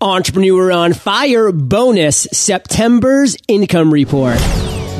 [0.00, 4.38] Entrepreneur on Fire bonus September's income report.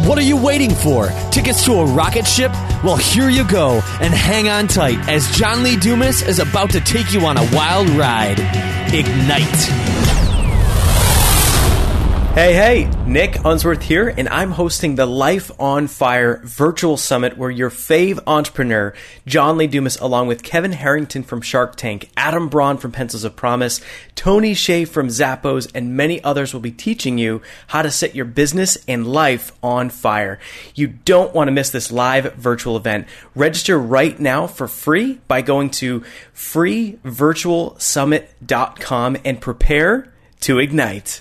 [0.08, 1.08] What are you waiting for?
[1.30, 2.50] Tickets to a rocket ship?
[2.82, 6.80] Well, here you go, and hang on tight as John Lee Dumas is about to
[6.80, 8.40] take you on a wild ride.
[8.92, 10.17] Ignite.
[12.34, 17.50] Hey, hey, Nick Unsworth here, and I'm hosting the Life on Fire virtual summit where
[17.50, 18.94] your fave entrepreneur,
[19.26, 23.34] John Lee Dumas, along with Kevin Harrington from Shark Tank, Adam Braun from Pencils of
[23.34, 23.80] Promise,
[24.14, 28.24] Tony Hsieh from Zappos, and many others will be teaching you how to set your
[28.24, 30.38] business and life on fire.
[30.76, 33.08] You don't want to miss this live virtual event.
[33.34, 36.04] Register right now for free by going to
[36.36, 41.20] freevirtualsummit.com and prepare to ignite.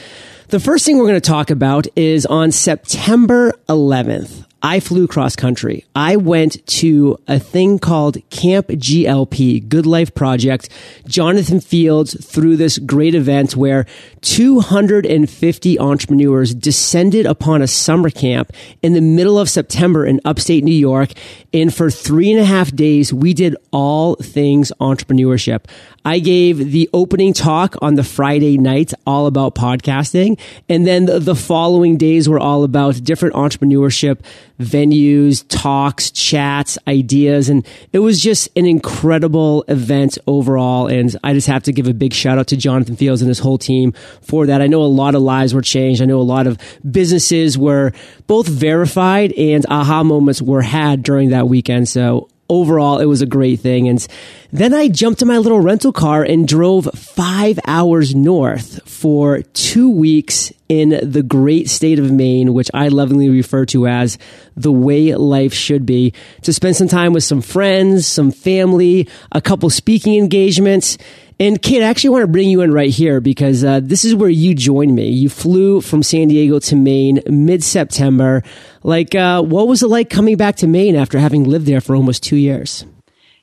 [0.49, 4.45] the first thing we're going to talk about is on September 11th.
[4.65, 5.83] I flew cross country.
[5.93, 10.69] I went to a thing called Camp GLP, Good Life Project.
[11.05, 13.85] Jonathan Fields threw this great event where
[14.21, 20.71] 250 entrepreneurs descended upon a summer camp in the middle of September in upstate New
[20.71, 21.11] York.
[21.53, 25.65] And for three and a half days, we did all things entrepreneurship.
[26.05, 30.39] I gave the opening talk on the Friday night all about podcasting.
[30.67, 34.19] And then the, following days were all about different entrepreneurship
[34.59, 37.49] venues, talks, chats, ideas.
[37.49, 40.87] And it was just an incredible event overall.
[40.87, 43.39] And I just have to give a big shout out to Jonathan Fields and his
[43.39, 44.61] whole team for that.
[44.61, 46.01] I know a lot of lives were changed.
[46.01, 46.57] I know a lot of
[46.89, 47.93] businesses were
[48.27, 51.89] both verified and aha moments were had during that weekend.
[51.89, 53.87] So overall, it was a great thing.
[53.87, 54.05] And
[54.51, 59.89] then I jumped in my little rental car and drove five hours north for two
[59.89, 64.17] weeks in the great state of Maine, which I lovingly refer to as
[64.55, 69.41] the way life should be, to spend some time with some friends, some family, a
[69.41, 70.97] couple speaking engagements.
[71.43, 74.15] And Kate, I actually want to bring you in right here because uh, this is
[74.15, 75.09] where you joined me.
[75.09, 78.43] You flew from San Diego to Maine mid September.
[78.81, 81.97] Like, uh, what was it like coming back to Maine after having lived there for
[81.97, 82.85] almost two years?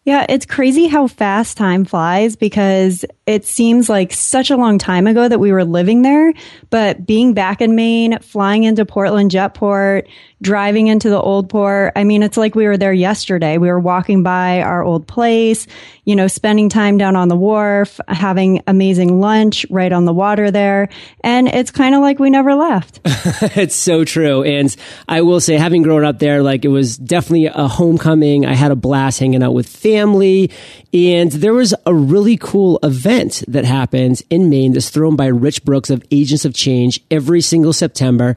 [0.05, 5.07] Yeah, it's crazy how fast time flies because it seems like such a long time
[5.07, 6.35] ago that we were living there.
[6.69, 10.09] But being back in Maine, flying into Portland Jetport,
[10.43, 13.57] driving into the old port, I mean, it's like we were there yesterday.
[13.59, 15.69] We were walking by our old place,
[16.05, 20.51] you know, spending time down on the wharf, having amazing lunch right on the water
[20.51, 20.89] there.
[21.23, 23.01] And it's kind of like we never left.
[23.05, 24.43] it's so true.
[24.43, 24.75] And
[25.09, 28.45] I will say, having grown up there, like it was definitely a homecoming.
[28.45, 30.51] I had a blast hanging out with family.
[30.93, 35.65] And there was a really cool event that happens in Maine that's thrown by Rich
[35.65, 38.37] Brooks of Agents of Change every single September.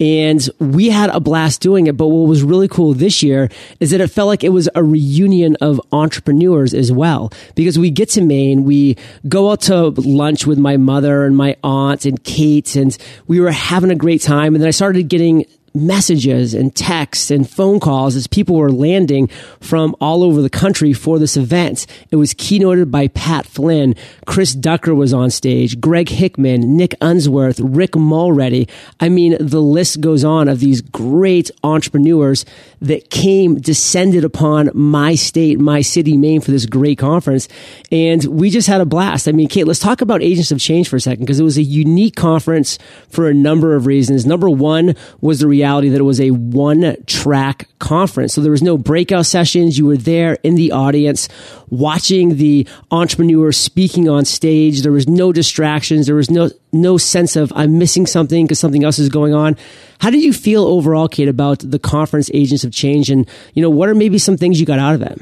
[0.00, 1.96] And we had a blast doing it.
[1.96, 3.48] But what was really cool this year
[3.78, 7.32] is that it felt like it was a reunion of entrepreneurs as well.
[7.54, 8.96] Because we get to Maine, we
[9.28, 13.52] go out to lunch with my mother and my aunt and Kate, and we were
[13.52, 14.54] having a great time.
[14.54, 15.44] And then I started getting
[15.74, 19.28] messages and texts and phone calls as people were landing
[19.60, 21.86] from all over the country for this event.
[22.10, 23.94] It was keynoted by Pat Flynn.
[24.26, 28.68] Chris Ducker was on stage, Greg Hickman, Nick Unsworth, Rick Mulready.
[29.00, 32.44] I mean, the list goes on of these great entrepreneurs
[32.80, 37.48] that came, descended upon my state, my city, Maine for this great conference.
[37.90, 39.28] And we just had a blast.
[39.28, 41.56] I mean, Kate, let's talk about Agents of Change for a second because it was
[41.56, 44.26] a unique conference for a number of reasons.
[44.26, 48.34] Number one was the reality that it was a one track conference.
[48.34, 49.78] So there was no breakout sessions.
[49.78, 51.28] You were there in the audience
[51.70, 54.82] watching the entrepreneur speaking on stage.
[54.82, 56.06] There was no distractions.
[56.06, 59.56] There was no, no sense of I'm missing something because something else is going on.
[60.00, 63.10] How did you feel overall, Kate, about the conference agents of change?
[63.10, 65.20] And, you know, what are maybe some things you got out of it?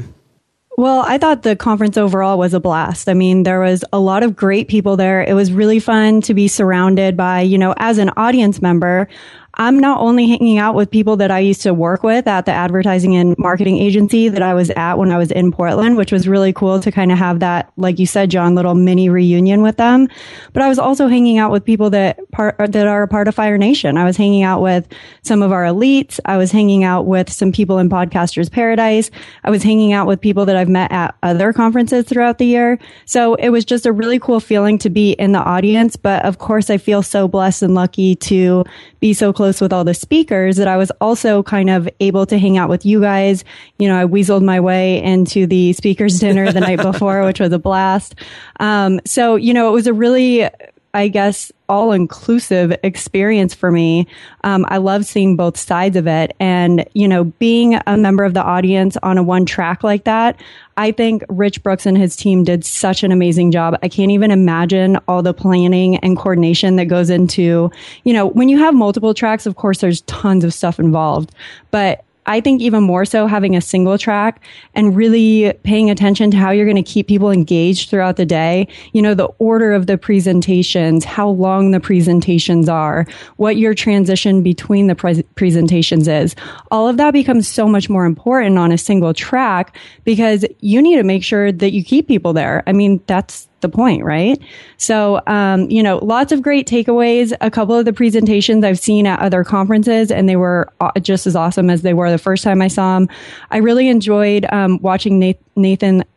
[0.81, 3.10] Well, I thought the conference overall was a blast.
[3.10, 5.22] I mean, there was a lot of great people there.
[5.22, 9.06] It was really fun to be surrounded by, you know, as an audience member,
[9.55, 12.52] I'm not only hanging out with people that I used to work with at the
[12.52, 16.29] advertising and marketing agency that I was at when I was in Portland, which was
[16.29, 19.76] really cool to kind of have that, like you said, John, little mini reunion with
[19.76, 20.08] them.
[20.52, 23.35] But I was also hanging out with people that part, that are a part of
[23.35, 23.97] Fire Nation.
[23.97, 24.87] I was hanging out with
[25.23, 26.20] some of our elites.
[26.25, 29.11] I was hanging out with some people in Podcasters Paradise.
[29.44, 32.79] I was hanging out with people that I've met at other conferences throughout the year.
[33.05, 35.97] So it was just a really cool feeling to be in the audience.
[35.97, 38.64] But of course, I feel so blessed and lucky to
[39.00, 42.38] be so close with all the speakers that I was also kind of able to
[42.38, 43.42] hang out with you guys.
[43.78, 47.50] You know, I weaseled my way into the speakers dinner the night before, which was
[47.50, 48.16] a blast.
[48.58, 50.46] Um, so, you know, it was a really,
[50.92, 54.08] I guess, all inclusive experience for me.
[54.42, 56.34] Um, I love seeing both sides of it.
[56.40, 60.40] And, you know, being a member of the audience on a one track like that,
[60.76, 63.78] I think Rich Brooks and his team did such an amazing job.
[63.82, 67.70] I can't even imagine all the planning and coordination that goes into,
[68.02, 71.32] you know, when you have multiple tracks, of course, there's tons of stuff involved,
[71.70, 74.43] but I think even more so having a single track
[74.75, 78.69] and really paying attention to how you're going to keep people engaged throughout the day.
[78.93, 83.06] You know, the order of the presentations, how long the presentations are,
[83.37, 86.37] what your transition between the pre- presentations is.
[86.70, 90.96] All of that becomes so much more important on a single track because you need
[90.96, 92.62] to make sure that you keep people there.
[92.66, 94.40] I mean, that's the point, right?
[94.76, 97.32] So, um, you know, lots of great takeaways.
[97.40, 101.26] A couple of the presentations I've seen at other conferences, and they were uh, just
[101.26, 103.08] as awesome as they were the first time I saw them.
[103.50, 105.44] I really enjoyed um, watching Nathan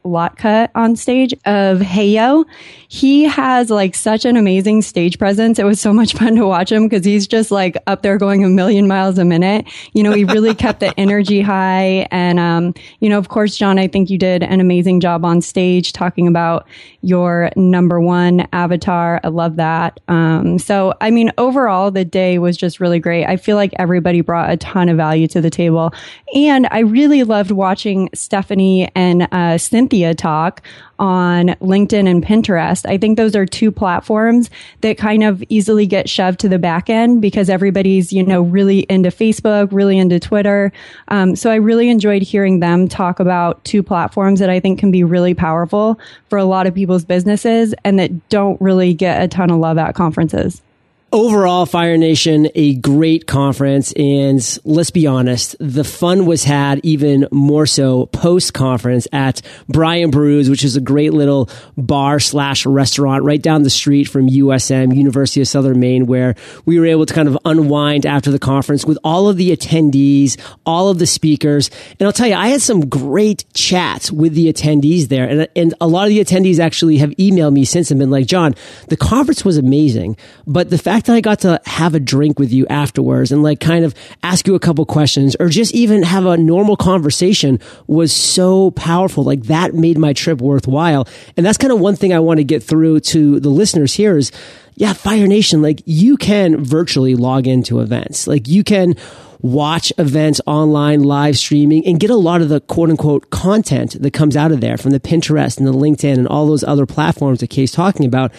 [0.05, 2.45] Latka on stage of Heyo.
[2.87, 5.59] He has like such an amazing stage presence.
[5.59, 8.43] It was so much fun to watch him because he's just like up there going
[8.43, 9.65] a million miles a minute.
[9.93, 12.07] You know, he really kept the energy high.
[12.11, 15.41] And, um, you know, of course, John, I think you did an amazing job on
[15.41, 16.67] stage talking about
[17.01, 19.19] your number one avatar.
[19.23, 19.99] I love that.
[20.07, 23.25] Um, so, I mean, overall, the day was just really great.
[23.25, 25.93] I feel like everybody brought a ton of value to the table.
[26.35, 30.61] And I really loved watching Stephanie and uh, Cynthia talk
[30.99, 32.87] on LinkedIn and Pinterest.
[32.87, 34.49] I think those are two platforms
[34.81, 38.81] that kind of easily get shoved to the back end because everybody's, you know, really
[38.81, 40.71] into Facebook, really into Twitter.
[41.09, 44.91] Um, so I really enjoyed hearing them talk about two platforms that I think can
[44.91, 45.99] be really powerful
[46.29, 49.77] for a lot of people's businesses and that don't really get a ton of love
[49.77, 50.62] at conferences
[51.13, 53.93] overall, Fire Nation, a great conference.
[53.93, 60.09] And let's be honest, the fun was had even more so post conference at Brian
[60.09, 64.95] Boru's, which is a great little bar slash restaurant right down the street from USM,
[64.95, 66.33] University of Southern Maine, where
[66.65, 70.39] we were able to kind of unwind after the conference with all of the attendees,
[70.65, 71.69] all of the speakers.
[71.99, 75.29] And I'll tell you, I had some great chats with the attendees there.
[75.29, 78.25] And, and a lot of the attendees actually have emailed me since and been like,
[78.25, 78.55] John,
[78.87, 80.17] the conference was amazing,
[80.47, 83.43] but the fact fact that I got to have a drink with you afterwards and
[83.43, 87.59] like kind of ask you a couple questions or just even have a normal conversation
[87.87, 89.23] was so powerful.
[89.23, 91.07] Like that made my trip worthwhile.
[91.35, 94.17] And that's kind of one thing I want to get through to the listeners here
[94.17, 94.31] is,
[94.75, 98.25] yeah, Fire Nation, like you can virtually log into events.
[98.25, 98.95] Like you can
[99.41, 104.13] watch events online, live streaming, and get a lot of the quote unquote content that
[104.13, 107.41] comes out of there from the Pinterest and the LinkedIn and all those other platforms
[107.41, 108.31] that Kate's talking about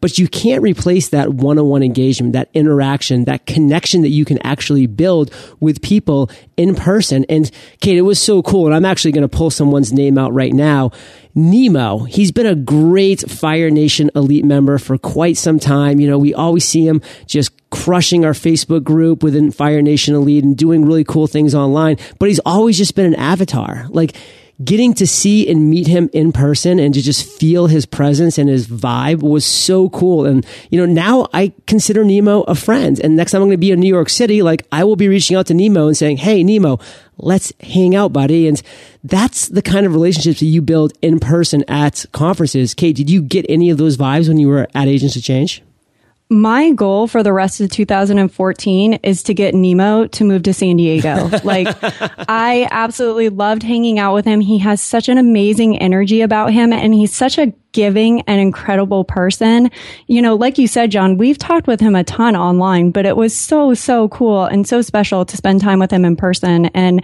[0.00, 4.86] but you can't replace that one-on-one engagement, that interaction, that connection that you can actually
[4.86, 7.24] build with people in person.
[7.28, 7.50] And
[7.80, 8.66] Kate, it was so cool.
[8.66, 10.90] And I'm actually going to pull someone's name out right now.
[11.34, 16.00] Nemo, he's been a great Fire Nation elite member for quite some time.
[16.00, 20.42] You know, we always see him just crushing our Facebook group within Fire Nation Elite
[20.42, 23.86] and doing really cool things online, but he's always just been an avatar.
[23.90, 24.16] Like,
[24.64, 28.48] getting to see and meet him in person and to just feel his presence and
[28.48, 30.24] his vibe was so cool.
[30.24, 32.98] And, you know, now I consider Nemo a friend.
[32.98, 35.08] And next time I'm going to be in New York City, like I will be
[35.08, 36.80] reaching out to Nemo and saying, Hey, Nemo,
[37.18, 38.48] let's hang out, buddy.
[38.48, 38.60] And
[39.04, 42.74] that's the kind of relationships that you build in person at conferences.
[42.74, 45.62] Kate, did you get any of those vibes when you were at Agents of Change?
[46.30, 50.76] My goal for the rest of 2014 is to get Nemo to move to San
[50.76, 51.30] Diego.
[51.44, 51.68] like,
[52.28, 54.40] I absolutely loved hanging out with him.
[54.40, 59.04] He has such an amazing energy about him and he's such a giving and incredible
[59.04, 59.70] person.
[60.06, 63.16] You know, like you said, John, we've talked with him a ton online, but it
[63.16, 66.66] was so, so cool and so special to spend time with him in person.
[66.66, 67.02] And,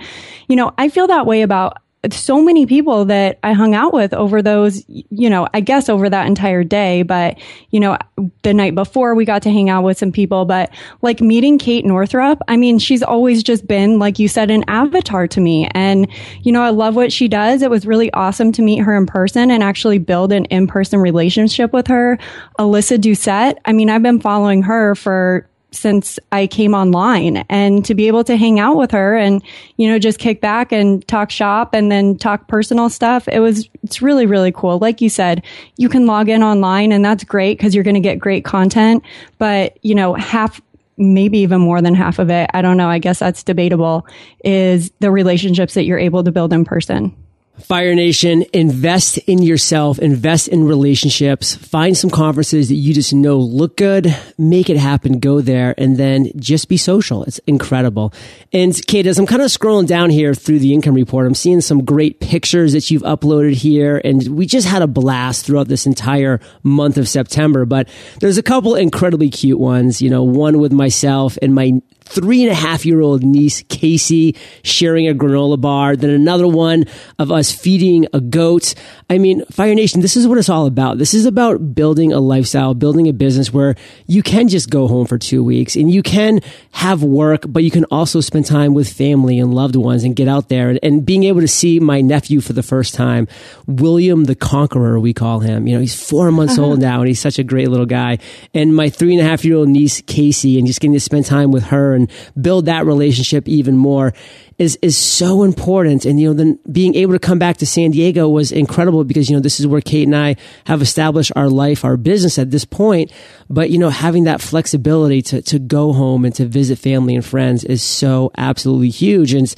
[0.48, 1.78] you know, I feel that way about
[2.12, 6.10] so many people that I hung out with over those, you know, I guess over
[6.10, 7.02] that entire day.
[7.02, 7.38] But,
[7.70, 7.96] you know,
[8.42, 10.70] the night before we got to hang out with some people, but
[11.02, 15.26] like meeting Kate Northrup, I mean, she's always just been, like you said, an avatar
[15.28, 15.68] to me.
[15.72, 16.08] And,
[16.42, 17.62] you know, I love what she does.
[17.62, 21.00] It was really awesome to meet her in person and actually build an in person
[21.00, 22.18] relationship with her.
[22.58, 27.94] Alyssa Doucette, I mean, I've been following her for since I came online and to
[27.94, 29.42] be able to hang out with her and,
[29.76, 33.28] you know, just kick back and talk shop and then talk personal stuff.
[33.28, 34.78] It was, it's really, really cool.
[34.78, 35.44] Like you said,
[35.76, 39.02] you can log in online and that's great because you're going to get great content.
[39.38, 40.60] But, you know, half,
[40.96, 44.06] maybe even more than half of it, I don't know, I guess that's debatable,
[44.44, 47.14] is the relationships that you're able to build in person.
[47.60, 53.38] Fire Nation, invest in yourself, invest in relationships, find some conferences that you just know
[53.38, 57.22] look good, make it happen, go there, and then just be social.
[57.24, 58.12] It's incredible.
[58.52, 61.60] And Kate, as I'm kind of scrolling down here through the income report, I'm seeing
[61.60, 65.86] some great pictures that you've uploaded here, and we just had a blast throughout this
[65.86, 70.72] entire month of September, but there's a couple incredibly cute ones, you know, one with
[70.72, 75.96] myself and my three and a half year old niece, Casey, sharing a granola bar.
[75.96, 76.84] Then another one
[77.18, 78.74] of us feeding a goat.
[79.08, 80.98] I mean, Fire Nation, this is what it's all about.
[80.98, 83.74] This is about building a lifestyle, building a business where
[84.06, 86.40] you can just go home for two weeks and you can
[86.72, 90.28] have work, but you can also spend time with family and loved ones and get
[90.28, 93.26] out there and, and being able to see my nephew for the first time,
[93.66, 95.66] William the Conqueror, we call him.
[95.66, 96.68] You know, he's four months uh-huh.
[96.68, 98.18] old now and he's such a great little guy.
[98.52, 101.26] And my three and a half year old niece, Casey, and just getting to spend
[101.26, 102.10] time with her and
[102.40, 104.12] build that relationship even more
[104.58, 106.04] is is so important.
[106.04, 109.28] And you know, then being able to come back to San Diego was incredible because
[109.28, 110.36] you know this is where Kate and I
[110.66, 113.12] have established our life, our business at this point.
[113.48, 117.24] But you know, having that flexibility to to go home and to visit family and
[117.24, 119.34] friends is so absolutely huge.
[119.34, 119.52] And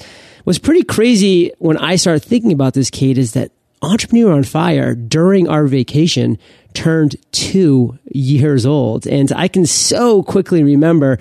[0.45, 3.53] what's pretty crazy when I started thinking about this, Kate, is that
[3.83, 6.39] Entrepreneur on Fire during our vacation
[6.73, 9.07] turned two years old.
[9.07, 11.19] And I can so quickly remember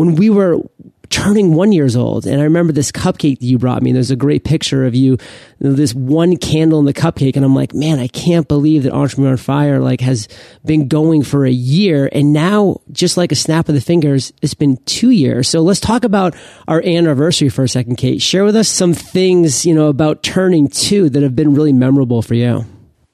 [0.00, 0.58] when we were
[1.10, 2.24] turning one years old.
[2.24, 3.92] And I remember this cupcake that you brought me.
[3.92, 5.18] There's a great picture of you,
[5.58, 7.36] this one candle in the cupcake.
[7.36, 10.26] And I'm like, man, I can't believe that Entrepreneur on Fire like has
[10.64, 12.08] been going for a year.
[12.10, 15.50] And now just like a snap of the fingers, it's been two years.
[15.50, 16.34] So let's talk about
[16.66, 18.22] our anniversary for a second, Kate.
[18.22, 22.22] Share with us some things, you know, about turning two that have been really memorable
[22.22, 22.64] for you.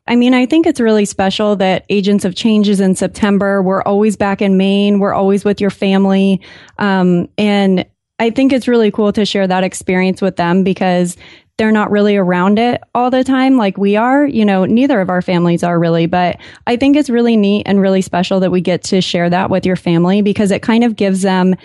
[0.08, 3.62] I mean, I think it's really special that Agents of Change is in September.
[3.62, 5.00] We're always back in Maine.
[5.00, 6.40] We're always with your family.
[6.78, 7.84] Um, and
[8.18, 11.16] I think it's really cool to share that experience with them because
[11.58, 14.24] they're not really around it all the time like we are.
[14.24, 17.80] You know, neither of our families are really, but I think it's really neat and
[17.80, 20.96] really special that we get to share that with your family because it kind of
[20.96, 21.56] gives them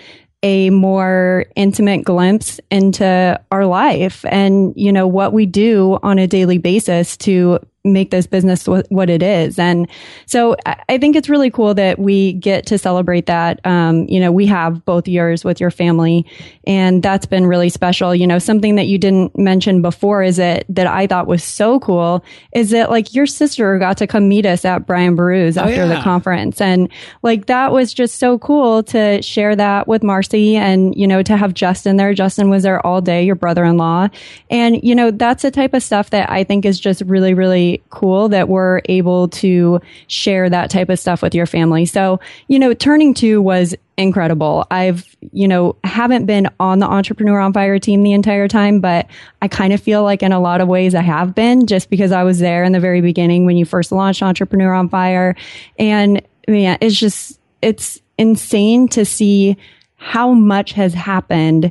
[0.42, 6.26] a more intimate glimpse into our life and, you know, what we do on a
[6.26, 9.58] daily basis to make this business what it is.
[9.58, 9.88] And
[10.26, 13.64] so I think it's really cool that we get to celebrate that.
[13.66, 16.24] Um, you know, we have both years with your family
[16.64, 18.14] and that's been really special.
[18.14, 21.80] You know, something that you didn't mention before is it that I thought was so
[21.80, 25.62] cool is that like your sister got to come meet us at Brian Boru's oh,
[25.62, 25.86] after yeah.
[25.86, 26.60] the conference.
[26.60, 26.88] And
[27.22, 31.36] like that was just so cool to share that with Marcy and, you know, to
[31.36, 32.14] have Justin there.
[32.14, 34.08] Justin was there all day, your brother-in-law.
[34.50, 37.71] And, you know, that's the type of stuff that I think is just really, really
[37.90, 41.86] cool that we're able to share that type of stuff with your family.
[41.86, 44.66] So, you know, turning two was incredible.
[44.70, 49.06] I've, you know, haven't been on the Entrepreneur on Fire team the entire time, but
[49.40, 52.12] I kind of feel like in a lot of ways I have been just because
[52.12, 55.36] I was there in the very beginning when you first launched Entrepreneur on Fire.
[55.78, 59.56] And yeah, it's just, it's insane to see
[59.96, 61.70] how much has happened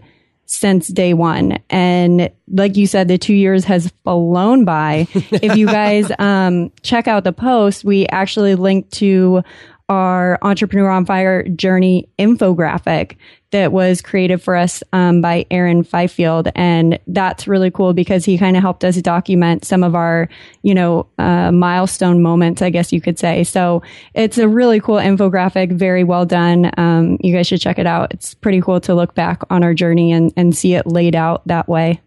[0.52, 1.58] since day one.
[1.70, 5.08] And like you said, the two years has flown by.
[5.14, 9.44] if you guys um, check out the post, we actually linked to
[9.92, 13.18] our Entrepreneur on Fire journey infographic
[13.52, 16.48] that was created for us um, by Aaron Fifield.
[16.56, 20.30] And that's really cool because he kind of helped us document some of our,
[20.62, 23.44] you know, uh, milestone moments, I guess you could say.
[23.44, 23.84] So
[24.14, 26.72] it's a really cool infographic, very well done.
[26.78, 28.14] Um, you guys should check it out.
[28.14, 31.46] It's pretty cool to look back on our journey and, and see it laid out
[31.48, 32.00] that way.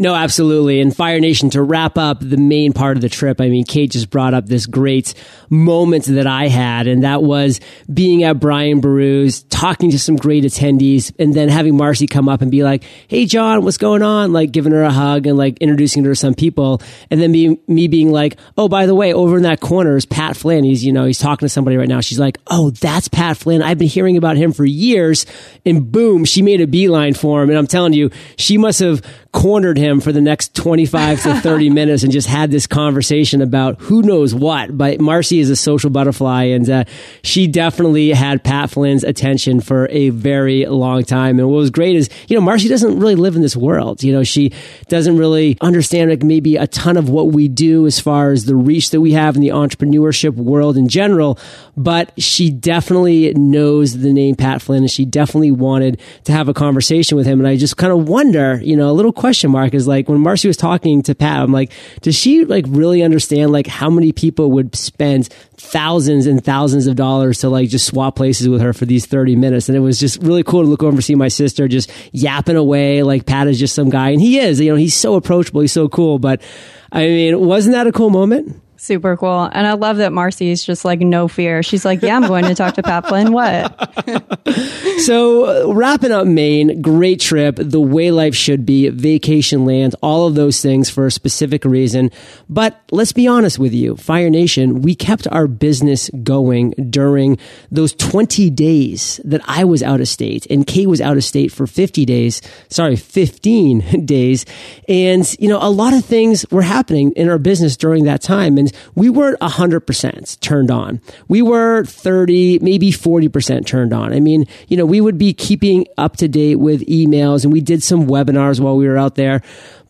[0.00, 0.80] No, absolutely.
[0.80, 3.90] And Fire Nation, to wrap up the main part of the trip, I mean, Kate
[3.90, 5.12] just brought up this great
[5.50, 7.60] moment that I had, and that was
[7.92, 12.40] being at Brian Boru's, talking to some great attendees, and then having Marcy come up
[12.40, 14.32] and be like, Hey, John, what's going on?
[14.32, 16.80] Like giving her a hug and like introducing her to some people.
[17.10, 20.34] And then me being like, Oh, by the way, over in that corner is Pat
[20.34, 20.64] Flynn.
[20.64, 22.00] He's, you know, he's talking to somebody right now.
[22.00, 23.60] She's like, Oh, that's Pat Flynn.
[23.60, 25.26] I've been hearing about him for years.
[25.66, 27.50] And boom, she made a beeline for him.
[27.50, 29.02] And I'm telling you, she must have
[29.32, 33.42] cornered him him for the next 25 to 30 minutes and just had this conversation
[33.42, 34.76] about who knows what.
[34.76, 36.84] But Marcy is a social butterfly and uh,
[37.22, 41.38] she definitely had Pat Flynn's attention for a very long time.
[41.38, 44.02] And what was great is, you know, Marcy doesn't really live in this world.
[44.02, 44.52] You know, she
[44.88, 48.56] doesn't really understand like maybe a ton of what we do as far as the
[48.56, 51.38] reach that we have in the entrepreneurship world in general.
[51.76, 56.54] But she definitely knows the name Pat Flynn and she definitely wanted to have a
[56.54, 57.40] conversation with him.
[57.40, 60.48] And I just kind of wonder, you know, a little question mark like when Marcy
[60.48, 64.50] was talking to Pat, I'm like, does she like really understand like how many people
[64.52, 65.28] would spend
[65.60, 69.36] thousands and thousands of dollars to like just swap places with her for these 30
[69.36, 69.68] minutes.
[69.68, 72.56] And it was just really cool to look over and see my sister just yapping
[72.56, 74.10] away like Pat is just some guy.
[74.10, 75.60] And he is, you know, he's so approachable.
[75.60, 76.18] He's so cool.
[76.18, 76.42] But
[76.90, 78.60] I mean, wasn't that a cool moment?
[78.80, 79.42] Super cool.
[79.52, 81.62] And I love that Marcy is just like no fear.
[81.62, 83.30] She's like, yeah, I'm going to talk to Pat Flynn.
[83.30, 83.76] What?
[85.04, 90.26] so uh, wrapping up Maine, great trip, the way life should be, vacation land, all
[90.26, 92.10] of those things for a specific reason.
[92.48, 97.36] But let's be honest with you, Fire Nation, we kept our business going during
[97.70, 101.52] those 20 days that I was out of state and Kate was out of state
[101.52, 102.40] for 50 days.
[102.70, 104.46] Sorry, 15 days.
[104.88, 108.56] And, you know, a lot of things were happening in our business during that time.
[108.56, 111.00] And we weren't 100% turned on.
[111.28, 114.12] We were 30, maybe 40% turned on.
[114.12, 117.60] I mean, you know, we would be keeping up to date with emails and we
[117.60, 119.42] did some webinars while we were out there.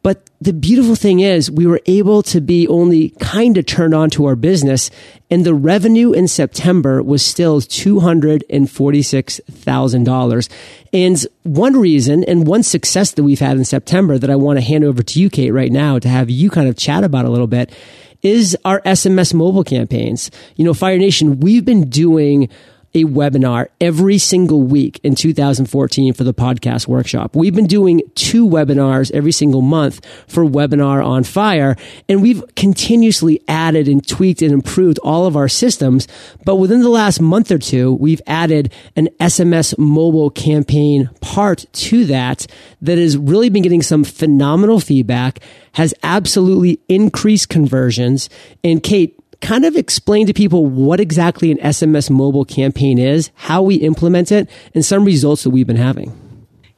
[0.02, 4.08] But the beautiful thing is we were able to be only kind of turned on
[4.10, 4.90] to our business
[5.30, 10.48] and the revenue in September was still $246,000.
[10.92, 14.64] And one reason and one success that we've had in September that I want to
[14.64, 17.30] hand over to you, Kate, right now to have you kind of chat about a
[17.30, 17.70] little bit
[18.22, 20.30] is our SMS mobile campaigns.
[20.56, 22.48] You know, Fire Nation, we've been doing
[22.94, 27.36] a webinar every single week in 2014 for the podcast workshop.
[27.36, 31.76] We've been doing two webinars every single month for webinar on fire
[32.08, 36.08] and we've continuously added and tweaked and improved all of our systems.
[36.44, 42.04] But within the last month or two, we've added an SMS mobile campaign part to
[42.06, 42.46] that
[42.82, 45.40] that has really been getting some phenomenal feedback,
[45.74, 48.28] has absolutely increased conversions.
[48.64, 53.62] And Kate, kind of explain to people what exactly an SMS mobile campaign is, how
[53.62, 56.16] we implement it, and some results that we've been having.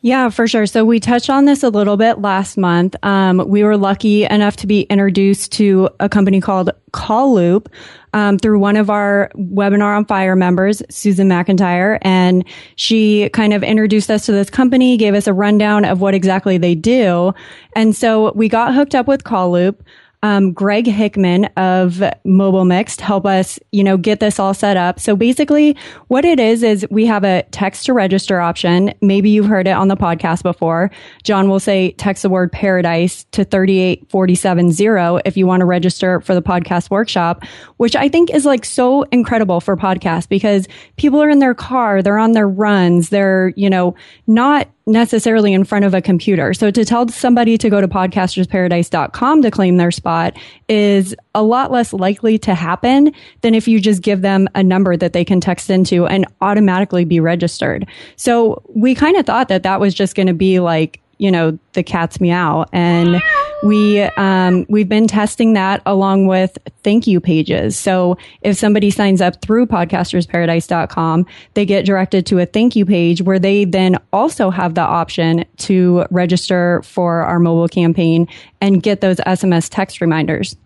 [0.04, 0.66] Yeah, for sure.
[0.66, 2.97] So we touched on this a little bit last month.
[3.04, 7.69] Um, we were lucky enough to be introduced to a company called Call Loop
[8.12, 13.63] um, through one of our webinar on fire members, Susan McIntyre, and she kind of
[13.63, 17.32] introduced us to this company, gave us a rundown of what exactly they do,
[17.76, 19.84] and so we got hooked up with Call Loop
[20.23, 25.00] um, Greg Hickman of Mobile Mixed help us, you know, get this all set up.
[25.00, 25.76] So basically
[26.08, 28.95] what it is, is we have a text to register option.
[29.00, 30.91] Maybe you've heard it on the podcast before.
[31.25, 36.35] John will say text the word paradise to 38470 if you want to register for
[36.35, 37.45] the podcast workshop,
[37.78, 42.00] which I think is like so incredible for podcasts because people are in their car,
[42.00, 46.52] they're on their runs, they're, you know, not necessarily in front of a computer.
[46.54, 50.36] So to tell somebody to go to podcastersparadise.com to claim their spot
[50.68, 54.97] is a lot less likely to happen than if you just give them a number
[54.97, 57.86] that they can text into and automatically be registered.
[58.16, 61.56] So we kind of thought that that was just going to be like you know,
[61.75, 62.64] the cat's meow.
[62.73, 63.23] And
[63.63, 67.77] we, um, we've been testing that along with thank you pages.
[67.77, 73.23] So if somebody signs up through podcastersparadise.com, they get directed to a thank you page
[73.23, 78.29] where they then also have the option to register for our mobile campaign
[78.61, 80.57] and get those SMS text reminders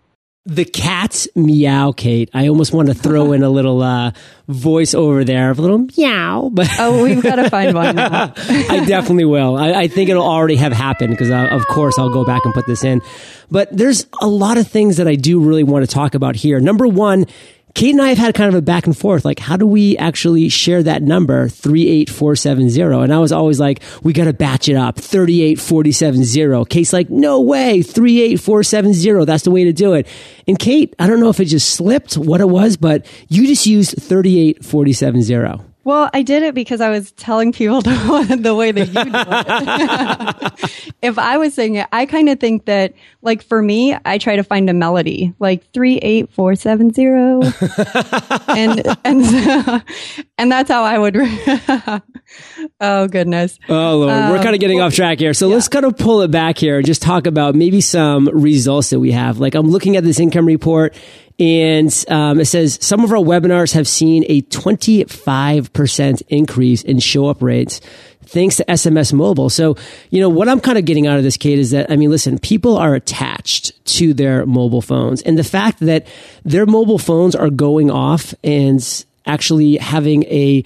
[0.46, 2.30] the cat's meow, Kate.
[2.32, 4.12] I almost want to throw in a little uh,
[4.46, 7.98] voice over there of a little meow, but oh, we've got to find one.
[7.98, 9.56] I definitely will.
[9.56, 12.54] I, I, think it'll already have happened because, uh, of course, I'll go back and
[12.54, 13.02] put this in.
[13.50, 16.60] But there's a lot of things that I do really want to talk about here.
[16.60, 17.26] Number one
[17.76, 19.26] Kate and I have had kind of a back and forth.
[19.26, 22.80] Like, how do we actually share that number, 38470?
[23.04, 26.64] And I was always like, we got to batch it up, 38470.
[26.70, 29.26] Kate's like, no way, 38470.
[29.26, 30.06] That's the way to do it.
[30.48, 33.66] And Kate, I don't know if it just slipped what it was, but you just
[33.66, 35.75] used 38470.
[35.86, 39.10] Well, I did it because I was telling people the, the way that you do
[40.82, 40.94] it.
[41.02, 44.34] if I was saying it, I kind of think that, like for me, I try
[44.34, 47.40] to find a melody, like three eight four seven zero,
[48.48, 49.84] and and
[50.36, 51.16] and that's how I would.
[52.80, 53.56] oh goodness!
[53.68, 55.34] Oh Lord, um, we're kind of getting well, off track here.
[55.34, 55.54] So yeah.
[55.54, 58.98] let's kind of pull it back here and just talk about maybe some results that
[58.98, 59.38] we have.
[59.38, 60.96] Like I'm looking at this income report
[61.38, 67.26] And um, it says some of our webinars have seen a 25% increase in show
[67.28, 67.80] up rates
[68.26, 69.48] thanks to SMS mobile.
[69.48, 69.76] So,
[70.10, 72.10] you know, what I'm kind of getting out of this, Kate, is that, I mean,
[72.10, 75.22] listen, people are attached to their mobile phones.
[75.22, 76.06] And the fact that
[76.44, 80.64] their mobile phones are going off and actually having a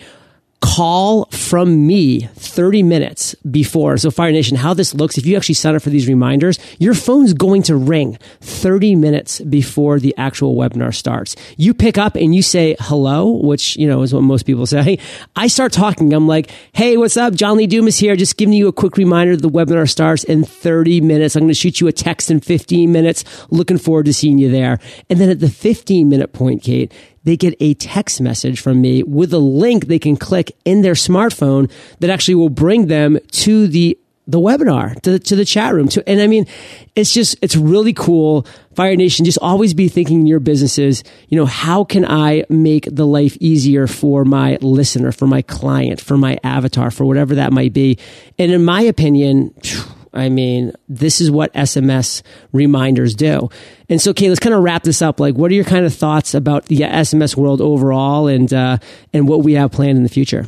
[0.61, 3.96] call from me 30 minutes before.
[3.96, 6.94] So Fire Nation, how this looks, if you actually sign up for these reminders, your
[6.94, 11.35] phone's going to ring 30 minutes before the actual webinar starts.
[11.57, 14.99] You pick up and you say hello, which, you know, is what most people say.
[15.35, 16.12] I start talking.
[16.12, 17.35] I'm like, Hey, what's up?
[17.35, 18.14] John Lee Dumas here.
[18.16, 21.37] Just giving you a quick reminder the webinar starts in 30 minutes.
[21.37, 23.25] I'm going to shoot you a text in 15 minutes.
[23.51, 24.79] Looking forward to seeing you there.
[25.09, 26.92] And then at the 15 minute point, Kate,
[27.24, 30.94] they get a text message from me with a link they can click in their
[30.94, 33.98] smartphone that actually will bring them to the
[34.30, 36.46] the webinar to the, to the chat room to, and I mean,
[36.94, 38.46] it's just, it's really cool.
[38.76, 42.87] Fire Nation, just always be thinking in your businesses, you know, how can I make
[42.90, 47.52] the life easier for my listener, for my client, for my avatar, for whatever that
[47.52, 47.98] might be.
[48.38, 49.52] And in my opinion,
[50.12, 53.49] I mean, this is what SMS reminders do.
[53.88, 55.20] And so, okay, let's kind of wrap this up.
[55.20, 58.79] Like, what are your kind of thoughts about the SMS world overall and, uh,
[59.12, 60.46] and what we have planned in the future?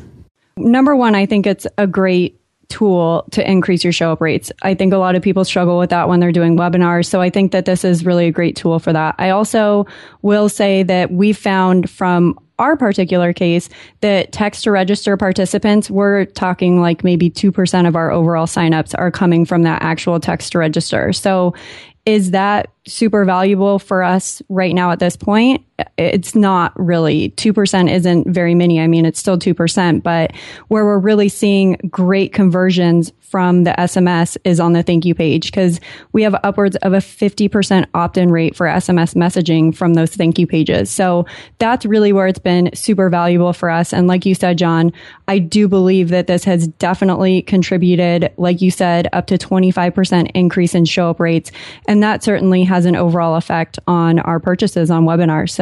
[0.56, 4.50] Number one, I think it's a great tool to increase your show up rates.
[4.62, 7.06] I think a lot of people struggle with that when they're doing webinars.
[7.06, 9.14] So I think that this is really a great tool for that.
[9.18, 9.86] I also
[10.22, 13.68] will say that we found from our particular case
[14.00, 19.10] that text to register participants, we're talking like maybe 2% of our overall signups are
[19.10, 21.12] coming from that actual text to register.
[21.12, 21.54] So
[22.06, 25.64] is that super valuable for us right now at this point?
[25.96, 27.30] It's not really.
[27.30, 28.80] 2% isn't very many.
[28.80, 30.32] I mean, it's still 2%, but
[30.68, 35.46] where we're really seeing great conversions from the SMS is on the thank you page
[35.46, 35.80] because
[36.12, 40.38] we have upwards of a 50% opt in rate for SMS messaging from those thank
[40.38, 40.90] you pages.
[40.90, 41.24] So
[41.56, 43.94] that's really where it's been super valuable for us.
[43.94, 44.92] And like you said, John,
[45.28, 50.74] I do believe that this has definitely contributed, like you said, up to 25% increase
[50.74, 51.50] in show up rates.
[51.88, 55.52] And that certainly has an overall effect on our purchases on webinars.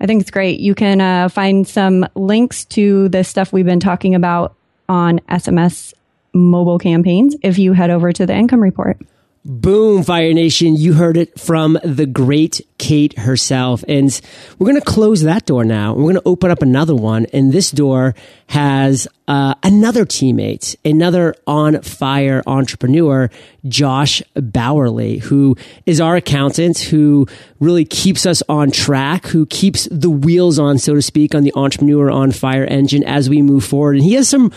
[0.00, 0.58] I think it's great.
[0.58, 4.54] You can uh, find some links to the stuff we've been talking about
[4.88, 5.94] on SMS
[6.32, 8.98] mobile campaigns if you head over to the income report.
[9.44, 10.76] Boom, Fire Nation.
[10.76, 13.84] You heard it from the great Kate herself.
[13.88, 14.20] And
[14.56, 15.94] we're going to close that door now.
[15.94, 17.26] We're going to open up another one.
[17.32, 18.14] And this door
[18.46, 23.30] has uh, another teammate, another on fire entrepreneur,
[23.66, 27.26] Josh Bauerle, who is our accountant, who
[27.58, 31.52] really keeps us on track, who keeps the wheels on, so to speak, on the
[31.56, 33.96] entrepreneur on fire engine as we move forward.
[33.96, 34.52] And he has some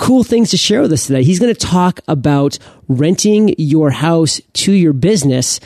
[0.00, 1.22] cool things to share with us today.
[1.22, 2.58] He's going to talk about
[2.88, 5.60] renting your house to your business.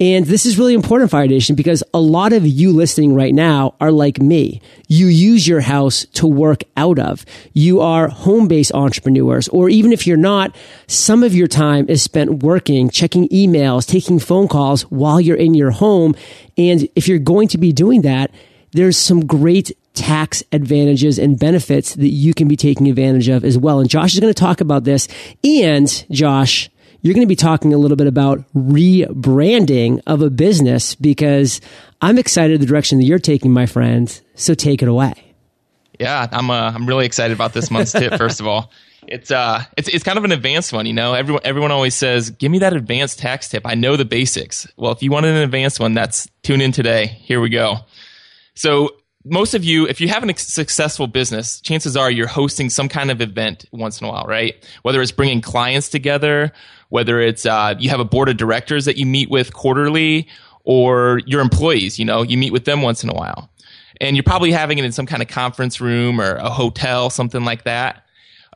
[0.00, 3.76] And this is really important, Fire Nation, because a lot of you listening right now
[3.80, 4.60] are like me.
[4.88, 7.24] You use your house to work out of.
[7.54, 10.54] You are home based entrepreneurs, or even if you're not,
[10.88, 15.54] some of your time is spent working, checking emails, taking phone calls while you're in
[15.54, 16.16] your home.
[16.58, 18.32] And if you're going to be doing that,
[18.72, 23.58] there's some great tax advantages and benefits that you can be taking advantage of as
[23.58, 23.80] well.
[23.80, 25.08] And Josh is going to talk about this.
[25.42, 30.94] And Josh, you're going to be talking a little bit about rebranding of a business
[30.94, 31.60] because
[32.00, 34.20] I'm excited the direction that you're taking, my friend.
[34.34, 35.14] So take it away.
[35.98, 36.50] Yeah, I'm.
[36.50, 38.14] Uh, I'm really excited about this month's tip.
[38.18, 38.70] First of all,
[39.08, 40.84] it's uh, it's it's kind of an advanced one.
[40.84, 44.04] You know, everyone everyone always says, "Give me that advanced tax tip." I know the
[44.04, 44.66] basics.
[44.76, 47.06] Well, if you want an advanced one, that's tune in today.
[47.06, 47.78] Here we go.
[48.54, 48.90] So
[49.28, 53.10] most of you, if you have a successful business, chances are you're hosting some kind
[53.10, 54.54] of event once in a while, right?
[54.82, 56.52] Whether it's bringing clients together,
[56.88, 60.28] whether it's uh, you have a board of directors that you meet with quarterly,
[60.66, 63.48] or your employees, you know, you meet with them once in a while.
[64.00, 67.44] And you're probably having it in some kind of conference room or a hotel, something
[67.44, 68.04] like that.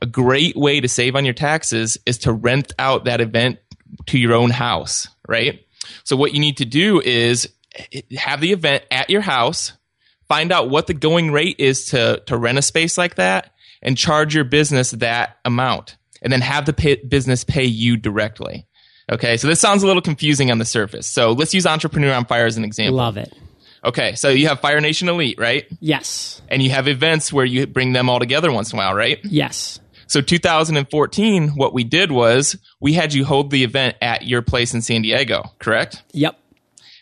[0.01, 3.59] A great way to save on your taxes is to rent out that event
[4.07, 5.65] to your own house, right?
[6.03, 7.49] So what you need to do is
[7.93, 9.73] eh, have the event at your house
[10.31, 13.97] find out what the going rate is to, to rent a space like that and
[13.97, 18.65] charge your business that amount and then have the pay, business pay you directly.
[19.11, 19.35] Okay.
[19.35, 21.05] So this sounds a little confusing on the surface.
[21.05, 22.95] So let's use Entrepreneur on Fire as an example.
[22.95, 23.33] Love it.
[23.83, 24.15] Okay.
[24.15, 25.65] So you have Fire Nation Elite, right?
[25.81, 26.41] Yes.
[26.47, 29.19] And you have events where you bring them all together once in a while, right?
[29.25, 29.81] Yes.
[30.07, 34.73] So 2014, what we did was we had you hold the event at your place
[34.73, 36.03] in San Diego, correct?
[36.13, 36.37] Yep.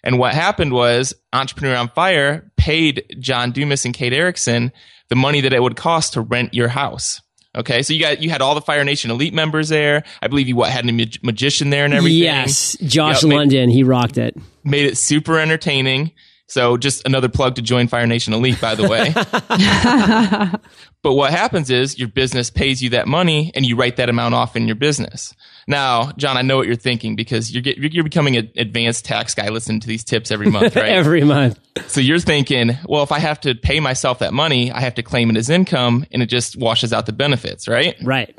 [0.03, 4.71] And what happened was Entrepreneur on Fire paid John Dumas and Kate Erickson
[5.09, 7.21] the money that it would cost to rent your house.
[7.55, 10.03] Okay, so you got you had all the Fire Nation elite members there.
[10.21, 12.19] I believe you what had a mag- magician there and everything.
[12.19, 14.37] Yes, Josh yep, London, made, he rocked it.
[14.63, 16.11] Made it super entertaining.
[16.49, 19.13] So just another plug to join Fire Nation Elite, by the way.
[21.03, 24.33] but what happens is your business pays you that money and you write that amount
[24.33, 25.35] off in your business.
[25.67, 29.35] Now, John, I know what you're thinking because you're, get, you're becoming an advanced tax
[29.35, 30.89] guy listening to these tips every month, right?
[30.99, 31.59] Every month.
[31.85, 35.03] So you're thinking, well, if I have to pay myself that money, I have to
[35.03, 37.95] claim it as income and it just washes out the benefits, right?
[38.03, 38.35] Right.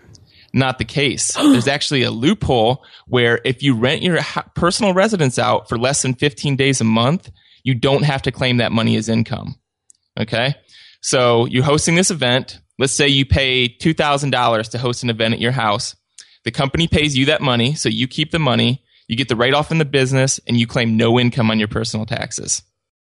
[0.53, 1.33] Not the case.
[1.37, 4.19] There's actually a loophole where if you rent your
[4.57, 7.31] personal residence out for less than 15 days a month,
[7.63, 9.57] you don't have to claim that money as income.
[10.19, 10.55] Okay.
[11.01, 12.61] So you're hosting this event.
[12.79, 15.97] Let's say you pay $2,000 to host an event at your house.
[16.45, 17.75] The company pays you that money.
[17.75, 18.83] So you keep the money.
[19.09, 21.69] You get the write off in the business and you claim no income on your
[21.69, 22.63] personal taxes.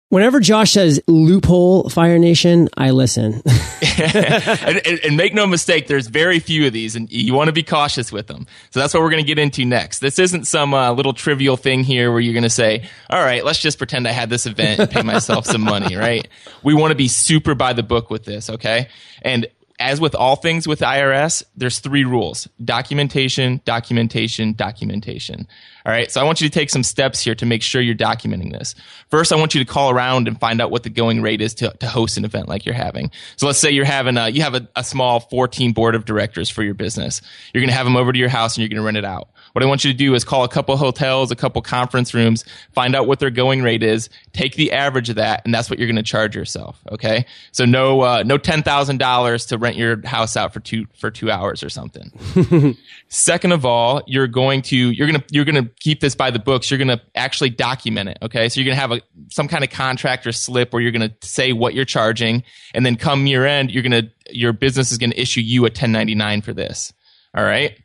[0.08, 3.42] Whenever Josh says loophole Fire Nation, I listen.
[3.98, 7.52] and, and, and, make no mistake, there's very few of these, and you want to
[7.52, 8.46] be cautious with them.
[8.70, 9.98] So that's what we're going to get into next.
[9.98, 13.44] This isn't some uh, little trivial thing here where you're going to say, "All right,
[13.44, 16.28] let's just pretend I had this event and pay myself some money." Right?
[16.62, 18.88] We want to be super by the book with this, okay?
[19.22, 19.46] And
[19.78, 25.46] as with all things with IRS, there's three rules documentation, documentation, documentation.
[25.86, 26.10] All right.
[26.10, 28.74] So I want you to take some steps here to make sure you're documenting this.
[29.08, 31.54] First, I want you to call around and find out what the going rate is
[31.54, 33.12] to, to host an event like you're having.
[33.36, 36.50] So let's say you're having a, you have a, a small 14 board of directors
[36.50, 37.22] for your business.
[37.54, 39.04] You're going to have them over to your house and you're going to rent it
[39.04, 39.28] out.
[39.56, 42.44] What I want you to do is call a couple hotels, a couple conference rooms,
[42.74, 45.78] find out what their going rate is, take the average of that, and that's what
[45.78, 46.78] you're going to charge yourself.
[46.92, 47.24] Okay.
[47.52, 51.62] So no, uh, no $10,000 to rent your house out for two, for two hours
[51.62, 52.76] or something.
[53.08, 56.30] Second of all, you're going to, you're going to, you're going to keep this by
[56.30, 56.70] the books.
[56.70, 58.18] You're going to actually document it.
[58.20, 58.50] Okay.
[58.50, 61.08] So you're going to have a, some kind of contract or slip where you're going
[61.08, 62.42] to say what you're charging.
[62.74, 65.62] And then come year end, you're going to, your business is going to issue you
[65.62, 66.92] a 1099 for this.
[67.34, 67.78] All right.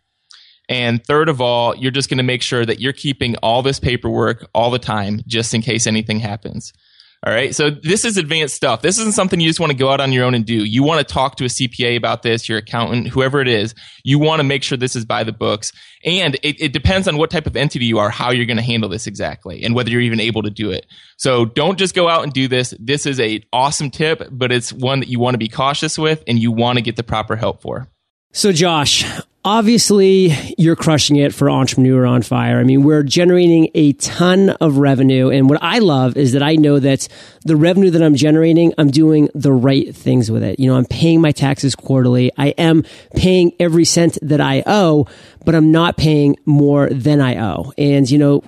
[0.71, 3.77] And third of all, you're just going to make sure that you're keeping all this
[3.77, 6.71] paperwork all the time just in case anything happens.
[7.27, 7.53] All right.
[7.53, 8.81] So this is advanced stuff.
[8.81, 10.63] This isn't something you just want to go out on your own and do.
[10.63, 13.75] You want to talk to a CPA about this, your accountant, whoever it is.
[14.05, 15.73] You want to make sure this is by the books.
[16.05, 18.63] And it, it depends on what type of entity you are, how you're going to
[18.63, 20.85] handle this exactly, and whether you're even able to do it.
[21.17, 22.73] So don't just go out and do this.
[22.79, 26.23] This is a awesome tip, but it's one that you want to be cautious with
[26.27, 27.89] and you want to get the proper help for.
[28.33, 29.03] So, Josh,
[29.43, 32.59] obviously you're crushing it for Entrepreneur on Fire.
[32.59, 35.29] I mean, we're generating a ton of revenue.
[35.29, 37.09] And what I love is that I know that
[37.43, 40.61] the revenue that I'm generating, I'm doing the right things with it.
[40.61, 42.31] You know, I'm paying my taxes quarterly.
[42.37, 42.85] I am
[43.17, 45.07] paying every cent that I owe,
[45.43, 47.73] but I'm not paying more than I owe.
[47.77, 48.43] And, you know,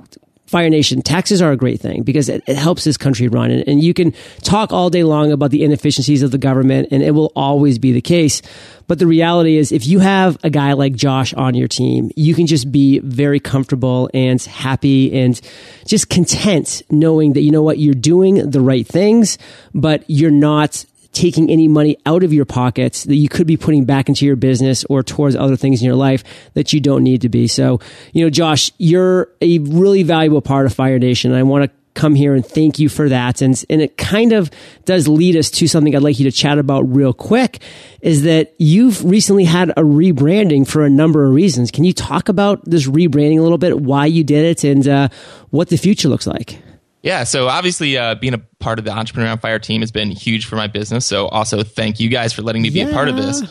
[0.53, 3.49] Fire Nation, taxes are a great thing because it, it helps this country run.
[3.49, 7.01] And, and, you can talk all day long about the inefficiencies of the government, and
[7.01, 8.43] it will always be the case.
[8.87, 12.33] But the reality is, if you have a guy like Josh on your team, you
[12.33, 15.39] can just be very comfortable and happy and
[15.85, 19.37] just content knowing that, you know what, you're doing the right things,
[19.73, 23.85] but you're not taking any money out of your pockets that you could be putting
[23.85, 26.23] back into your business or towards other things in your life
[26.55, 27.47] that you don't need to be.
[27.47, 27.79] So,
[28.13, 31.31] you know, Josh, you're a really valuable part of Fire Nation.
[31.31, 33.41] And I want to come here and thank you for that.
[33.41, 34.49] And, and it kind of
[34.85, 37.61] does lead us to something I'd like you to chat about real quick
[38.01, 41.71] is that you've recently had a rebranding for a number of reasons.
[41.71, 45.09] Can you talk about this rebranding a little bit, why you did it and uh,
[45.49, 46.61] what the future looks like?
[47.01, 50.09] Yeah, so obviously uh, being a part of the Entrepreneur on Fire team has been
[50.09, 51.05] huge for my business.
[51.05, 52.87] So also thank you guys for letting me be yeah.
[52.87, 53.41] a part of this.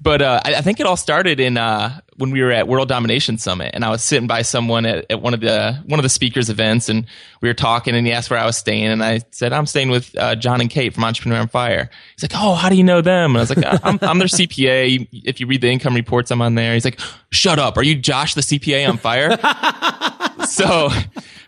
[0.00, 2.88] But uh, I, I, think it all started in uh, when we were at World
[2.88, 6.02] Domination Summit, and I was sitting by someone at, at, one of the one of
[6.02, 7.06] the speakers' events, and
[7.40, 9.90] we were talking, and he asked where I was staying, and I said I'm staying
[9.90, 11.90] with uh, John and Kate from Entrepreneur on Fire.
[12.16, 14.28] He's like, "Oh, how do you know them?" And I was like, "I'm, I'm their
[14.28, 15.08] CPA.
[15.12, 17.76] If you read the income reports, I'm on there." He's like, "Shut up!
[17.76, 19.38] Are you Josh, the CPA on Fire?"
[20.46, 20.90] so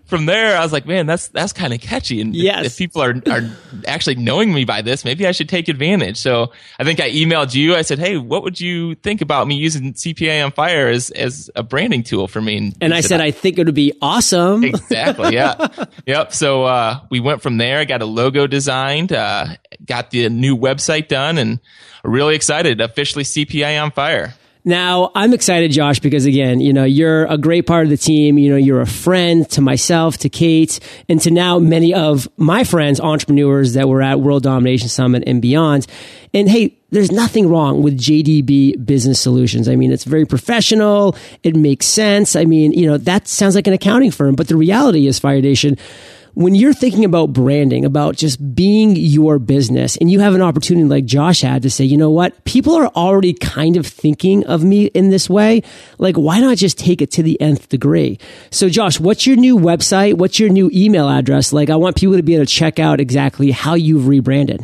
[0.07, 2.21] from there, I was like, man, that's that's kind of catchy.
[2.21, 2.61] And yes.
[2.61, 3.43] if, if, people are are
[3.87, 6.17] actually knowing me by this, maybe I should take advantage.
[6.17, 7.75] So I think I emailed you.
[7.75, 11.51] I said, hey, what would you think about me using CPA on Fire as as
[11.57, 12.57] a branding tool for me?
[12.57, 14.63] And, and I said, I, I think it would be awesome.
[14.65, 15.35] Exactly.
[15.35, 15.69] Yeah.
[16.07, 16.33] yep.
[16.33, 17.79] So uh, we went from there.
[17.81, 19.49] I got a logo designed, uh,
[19.85, 21.59] got the new website done, and
[22.05, 22.81] really excited.
[22.81, 24.35] Officially CPA on Fire.
[24.69, 28.37] Now, I'm excited, Josh, because again, you know, you're a great part of the team.
[28.37, 32.65] You know, you're a friend to myself, to Kate, and to now many of my
[32.65, 35.87] friends, entrepreneurs that were at World Domination Summit and beyond.
[36.35, 39.69] And hey, there's nothing wrong with JDB Business Solutions.
[39.69, 41.17] I mean, it's very professional.
[41.45, 42.35] It makes sense.
[42.35, 45.41] I mean, you know, that sounds like an accounting firm, but the reality is, Fire
[45.41, 45.79] Nation,
[46.37, 50.87] when you're thinking about branding, about just being your business, and you have an opportunity
[50.87, 54.63] like Josh had to say, you know what, people are already kind of thinking of
[54.63, 55.63] me in this way.
[55.97, 58.19] Like, why not just take it to the nth degree?
[58.51, 60.19] So, Josh, what's your new website?
[60.19, 61.55] What's your new email address?
[61.55, 64.63] Like, I want people to be able to check out exactly how you've rebranded.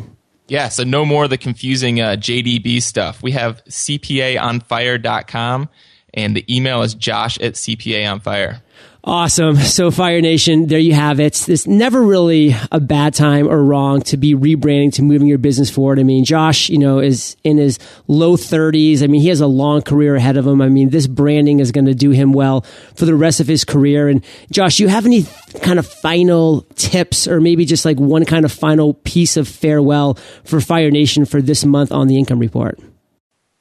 [0.49, 3.23] Yeah, so no more of the confusing uh, JDB stuff.
[3.23, 5.71] We have CPAonfire.com
[6.15, 8.61] and the email is josh at CPAonfire.
[9.05, 9.57] Awesome.
[9.57, 11.49] So Fire Nation, there you have it.
[11.49, 15.71] It's never really a bad time or wrong to be rebranding, to moving your business
[15.71, 15.99] forward.
[15.99, 19.03] I mean, Josh, you know, is in his low thirties.
[19.03, 20.63] I mean, he has a long career ahead of him.
[20.63, 22.61] I mean, this branding is going to do him well
[22.95, 24.09] for the rest of his career.
[24.09, 25.27] And Josh, you have any
[25.63, 30.15] kind of final tips or maybe just like one kind of final piece of farewell
[30.45, 32.79] for Fire Nation for this month on the income report?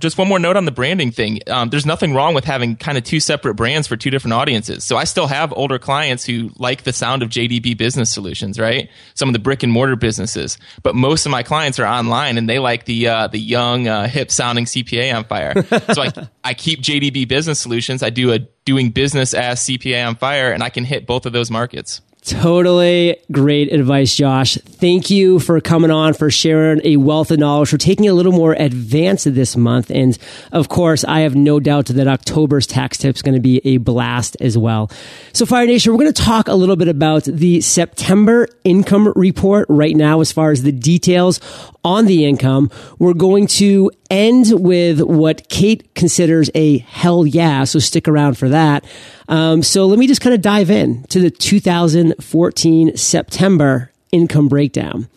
[0.01, 1.39] Just one more note on the branding thing.
[1.47, 4.83] Um, there's nothing wrong with having kind of two separate brands for two different audiences.
[4.83, 8.89] So I still have older clients who like the sound of JDB Business Solutions, right?
[9.13, 12.49] Some of the brick and mortar businesses, but most of my clients are online and
[12.49, 15.53] they like the uh, the young, uh, hip sounding CPA on fire.
[15.93, 16.11] so I
[16.43, 18.03] I keep JDB Business Solutions.
[18.03, 21.33] I do a doing business as CPA on fire, and I can hit both of
[21.33, 22.01] those markets.
[22.23, 24.55] Totally great advice, Josh.
[24.55, 28.31] Thank you for coming on, for sharing a wealth of knowledge, for taking a little
[28.31, 29.89] more advanced this month.
[29.89, 30.15] And
[30.51, 33.77] of course, I have no doubt that October's tax tip is going to be a
[33.77, 34.91] blast as well.
[35.33, 39.65] So Fire Nation, we're going to talk a little bit about the September income report
[39.67, 41.39] right now, as far as the details
[41.83, 42.69] on the income.
[42.99, 47.63] We're going to end with what Kate considers a hell yeah.
[47.63, 48.85] So stick around for that.
[49.31, 55.07] Um, so let me just kind of dive in to the 2014 September income breakdown.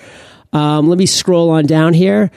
[0.52, 2.30] Um, let me scroll on down here.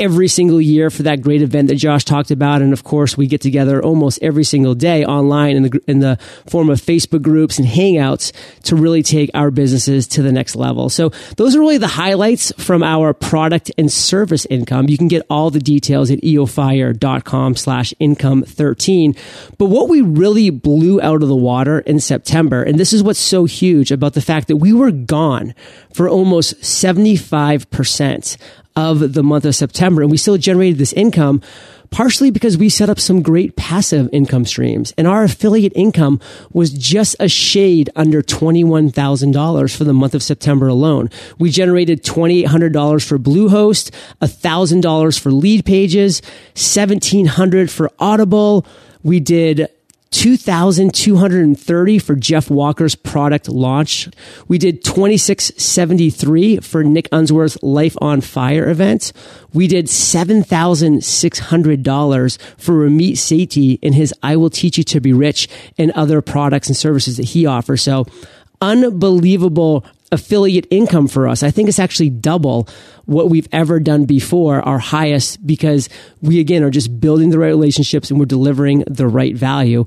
[0.00, 2.62] every single year for that great event that Josh talked about.
[2.62, 6.16] And of course, we get together almost every single day online in the, in the
[6.48, 8.32] form of Facebook groups and hangouts
[8.64, 10.88] to really take our businesses to the next level.
[10.88, 14.88] So those are really the highlights from our product and service income.
[14.88, 19.14] You can get all the details at eofire.com slash income 13.
[19.58, 23.18] But what we really blew out of the water in September, and this is what's
[23.18, 25.54] so huge about the fact that we were gone
[25.92, 28.36] for almost 75%
[28.80, 30.02] of the month of September.
[30.02, 31.42] And we still generated this income
[31.90, 36.20] partially because we set up some great passive income streams and our affiliate income
[36.52, 41.10] was just a shade under $21,000 for the month of September alone.
[41.38, 43.90] We generated $2,800 for Bluehost,
[44.22, 46.22] $1,000 for LeadPages,
[46.54, 48.66] $1,700 for Audible.
[49.02, 49.68] We did
[50.10, 54.08] 2,230 for Jeff Walker's product launch.
[54.48, 59.12] We did 2673 for Nick Unsworth's Life on Fire event.
[59.52, 65.48] We did $7,600 for Ramit Sethi in his I Will Teach You to Be Rich
[65.78, 67.82] and other products and services that he offers.
[67.82, 68.06] So
[68.60, 71.42] unbelievable affiliate income for us.
[71.42, 72.68] I think it's actually double
[73.06, 75.88] what we've ever done before, our highest, because
[76.20, 79.84] we again are just building the right relationships and we're delivering the right value.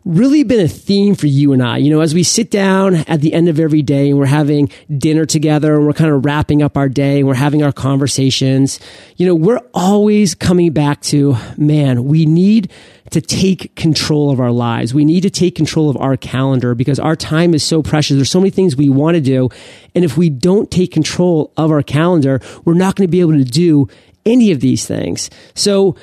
[0.07, 1.77] really been a theme for you and I.
[1.77, 4.69] You know, as we sit down at the end of every day and we're having
[4.97, 8.79] dinner together and we're kind of wrapping up our day and we're having our conversations,
[9.17, 12.71] you know, we're always coming back to, man, we need
[13.11, 14.93] to take control of our lives.
[14.93, 18.15] We need to take control of our calendar because our time is so precious.
[18.15, 19.49] There's so many things we want to do.
[19.95, 23.33] And if we don't take control of our calendar, we're not going to be able
[23.33, 23.87] to do
[24.25, 25.29] any of these things.
[25.55, 25.95] So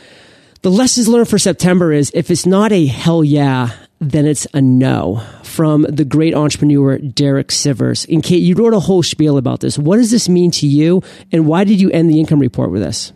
[0.63, 4.61] the lessons learned for September is if it's not a hell yeah, then it's a
[4.61, 8.09] no from the great entrepreneur Derek Sivers.
[8.13, 9.79] And Kate, you wrote a whole spiel about this.
[9.79, 12.83] What does this mean to you and why did you end the income report with
[12.83, 13.13] this?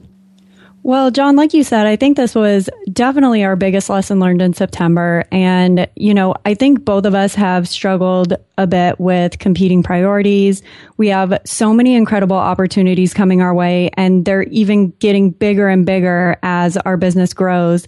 [0.89, 4.55] Well, John, like you said, I think this was definitely our biggest lesson learned in
[4.55, 5.23] September.
[5.31, 10.63] And, you know, I think both of us have struggled a bit with competing priorities.
[10.97, 15.85] We have so many incredible opportunities coming our way, and they're even getting bigger and
[15.85, 17.87] bigger as our business grows.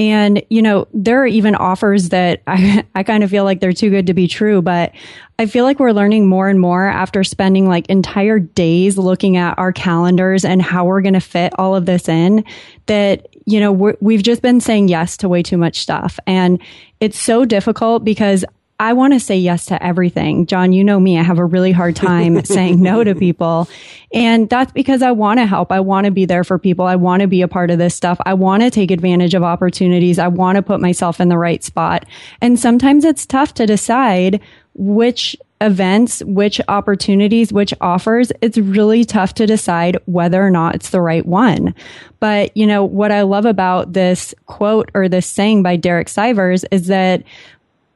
[0.00, 3.74] And, you know, there are even offers that I, I kind of feel like they're
[3.74, 4.92] too good to be true, but
[5.38, 9.58] I feel like we're learning more and more after spending like entire days looking at
[9.58, 12.44] our calendars and how we're going to fit all of this in
[12.86, 16.18] that, you know, we have just been saying yes to way too much stuff.
[16.26, 16.62] And
[16.98, 18.44] it's so difficult because
[18.80, 20.46] I want to say yes to everything.
[20.46, 21.18] John, you know me.
[21.18, 23.68] I have a really hard time saying no to people.
[24.10, 25.70] And that's because I want to help.
[25.70, 26.86] I want to be there for people.
[26.86, 28.18] I want to be a part of this stuff.
[28.24, 30.18] I want to take advantage of opportunities.
[30.18, 32.06] I want to put myself in the right spot.
[32.40, 34.40] And sometimes it's tough to decide
[34.72, 40.88] which events, which opportunities, which offers, it's really tough to decide whether or not it's
[40.88, 41.74] the right one.
[42.18, 46.64] But, you know, what I love about this quote or this saying by Derek Sivers
[46.70, 47.24] is that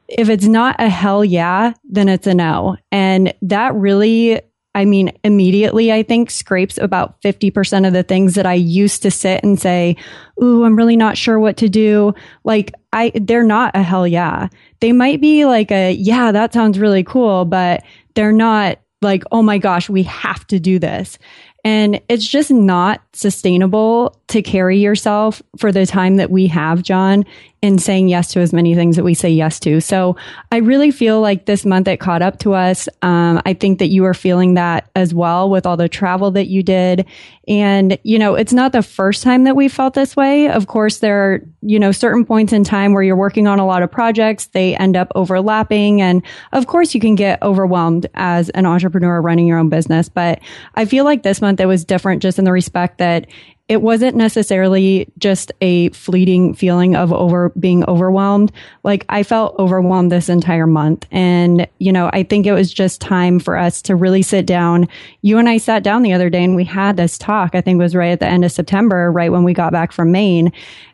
[0.07, 2.77] if it's not a hell yeah, then it's a no.
[2.91, 4.41] And that really,
[4.73, 9.11] I mean, immediately, I think scrapes about 50% of the things that I used to
[9.11, 9.95] sit and say,
[10.41, 12.13] Ooh, I'm really not sure what to do.
[12.43, 14.49] Like, I, they're not a hell yeah.
[14.81, 17.83] They might be like a, yeah, that sounds really cool, but
[18.15, 21.17] they're not like, oh my gosh, we have to do this.
[21.63, 27.25] And it's just not sustainable to carry yourself for the time that we have, John,
[27.65, 29.81] in saying yes to as many things that we say yes to.
[29.81, 30.15] So
[30.51, 32.87] I really feel like this month it caught up to us.
[33.01, 36.47] Um, I think that you are feeling that as well with all the travel that
[36.47, 37.05] you did.
[37.47, 40.49] And, you know, it's not the first time that we felt this way.
[40.49, 43.65] Of course, there are, you know, certain points in time where you're working on a
[43.65, 44.47] lot of projects.
[44.47, 46.01] They end up overlapping.
[46.01, 50.09] And of course, you can get overwhelmed as an entrepreneur running your own business.
[50.09, 50.39] But
[50.75, 53.27] I feel like this month it was different just in the respect that
[53.67, 58.51] it wasn't necessarily just a fleeting feeling of over being overwhelmed.
[58.83, 61.07] Like I felt overwhelmed this entire month.
[61.09, 64.87] And, you know, I think it was just time for us to really sit down.
[65.23, 67.55] You and I sat down the other day and we had this talk.
[67.55, 69.91] I think it was right at the end of September, right when we got back
[69.91, 70.51] from Maine.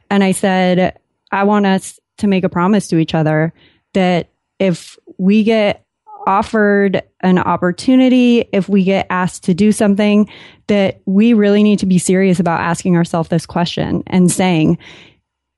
[0.09, 0.97] And I said,
[1.29, 3.53] I want us to make a promise to each other
[3.93, 5.85] that if we get
[6.27, 10.29] offered an opportunity, if we get asked to do something,
[10.67, 14.77] that we really need to be serious about asking ourselves this question and saying,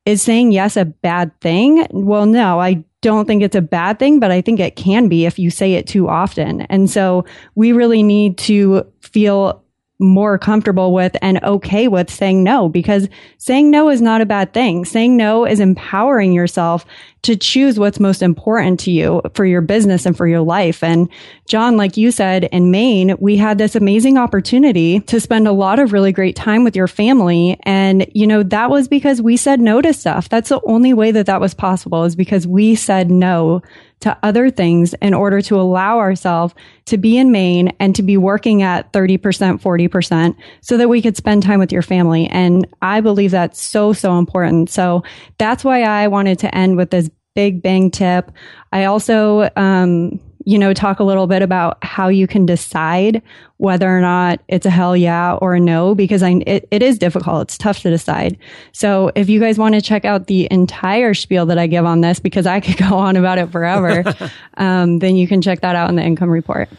[0.06, 1.88] is saying yes a bad thing?
[1.92, 5.26] Well, no, I don't think it's a bad thing, but I think it can be
[5.26, 6.62] if you say it too often.
[6.62, 9.64] And so we really need to feel
[10.00, 13.08] more comfortable with and okay with saying no because
[13.38, 14.86] saying no is not a bad thing.
[14.86, 16.86] Saying no is empowering yourself
[17.24, 20.84] to choose what's most important to you for your business and for your life.
[20.84, 21.10] And
[21.48, 25.80] John, like you said, in Maine, we had this amazing opportunity to spend a lot
[25.80, 27.58] of really great time with your family.
[27.64, 30.30] And, you know, that was because we said no to stuff.
[30.30, 33.62] That's the only way that that was possible is because we said no
[34.04, 36.54] to other things in order to allow ourselves
[36.86, 39.18] to be in Maine and to be working at 30%,
[39.62, 42.28] 40% so that we could spend time with your family.
[42.28, 44.70] And I believe that's so, so important.
[44.70, 45.04] So
[45.38, 48.32] that's why I wanted to end with this big bang tip.
[48.72, 53.22] I also, um, you know, talk a little bit about how you can decide
[53.58, 57.00] whether or not it's a hell yeah or a no, because I, it, it is
[57.00, 57.44] difficult.
[57.44, 58.38] It's tough to decide.
[58.74, 62.02] So if you guys want to check out the entire spiel that I give on
[62.02, 64.04] this, because I could go on about it forever,
[64.58, 66.70] um, then you can check that out in the income report.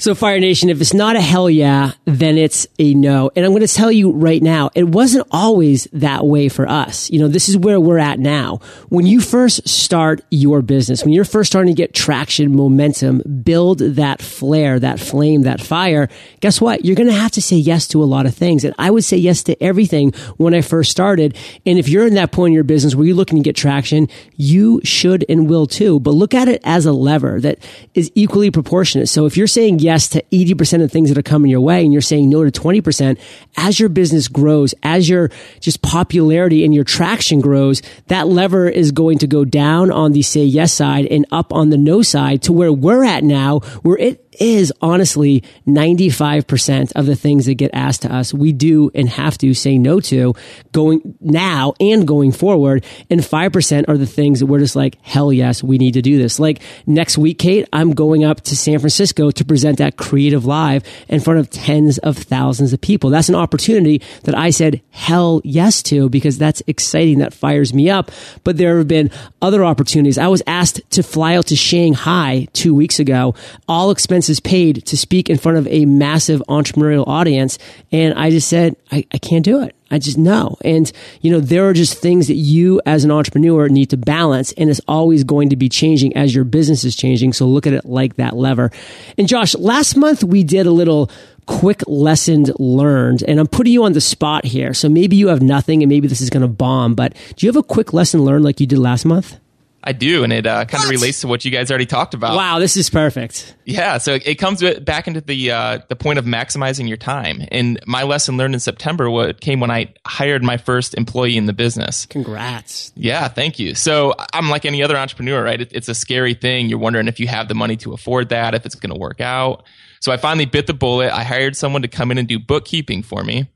[0.00, 3.32] So Fire Nation, if it's not a hell yeah, then it's a no.
[3.34, 7.10] And I'm going to tell you right now, it wasn't always that way for us.
[7.10, 8.60] You know, this is where we're at now.
[8.90, 13.80] When you first start your business, when you're first starting to get traction, momentum, build
[13.80, 16.84] that flare, that flame, that fire, guess what?
[16.84, 18.62] You're going to have to say yes to a lot of things.
[18.62, 21.36] And I would say yes to everything when I first started.
[21.66, 24.06] And if you're in that point in your business where you're looking to get traction,
[24.36, 25.98] you should and will too.
[25.98, 27.58] But look at it as a lever that
[27.94, 29.08] is equally proportionate.
[29.08, 31.82] So if you're saying yes, yes to 80% of things that are coming your way
[31.82, 33.18] and you're saying no to 20%,
[33.56, 35.30] as your business grows, as your
[35.60, 40.20] just popularity and your traction grows, that lever is going to go down on the
[40.20, 43.96] say yes side and up on the no side to where we're at now, where
[43.96, 49.08] it is honestly 95% of the things that get asked to us, we do and
[49.08, 50.34] have to say no to
[50.72, 52.84] going now and going forward.
[53.10, 56.18] And 5% are the things that we're just like, hell yes, we need to do
[56.18, 56.38] this.
[56.38, 61.20] Like next week, Kate, I'm going up to San Francisco to present at CreativeLive in
[61.20, 63.10] front of tens of thousands of people.
[63.10, 67.18] That's an opportunity that I said hell yes to because that's exciting.
[67.18, 68.10] That fires me up.
[68.44, 69.10] But there have been
[69.40, 70.18] other opportunities.
[70.18, 73.34] I was asked to fly out to Shanghai two weeks ago,
[73.68, 77.58] all expenses expenses paid to speak in front of a massive entrepreneurial audience.
[77.90, 79.74] And I just said, I, I can't do it.
[79.90, 80.56] I just know.
[80.62, 80.90] And,
[81.22, 84.68] you know, there are just things that you as an entrepreneur need to balance and
[84.68, 87.32] it's always going to be changing as your business is changing.
[87.32, 88.70] So look at it like that lever.
[89.16, 91.10] And Josh, last month we did a little
[91.46, 94.74] quick lesson learned and I'm putting you on the spot here.
[94.74, 97.48] So maybe you have nothing and maybe this is going to bomb, but do you
[97.48, 99.38] have a quick lesson learned like you did last month?
[99.82, 102.36] I do, and it uh, kind of relates to what you guys already talked about.
[102.36, 103.54] Wow, this is perfect.
[103.64, 107.42] Yeah, so it comes back into the uh, the point of maximizing your time.
[107.52, 111.46] And my lesson learned in September what came when I hired my first employee in
[111.46, 112.06] the business.
[112.06, 112.92] Congrats.
[112.96, 113.74] Yeah, thank you.
[113.76, 115.60] So I'm like any other entrepreneur, right?
[115.60, 116.68] It, it's a scary thing.
[116.68, 119.20] You're wondering if you have the money to afford that, if it's going to work
[119.20, 119.64] out.
[120.00, 121.12] So I finally bit the bullet.
[121.12, 123.48] I hired someone to come in and do bookkeeping for me